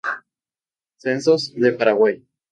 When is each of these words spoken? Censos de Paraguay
Censos 0.97 1.53
de 1.53 1.73
Paraguay 1.73 2.25